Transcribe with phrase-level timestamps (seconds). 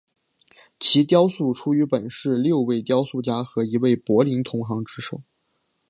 [0.79, 5.21] 其雕塑出于本市六位雕塑家和一位柏林同行之手。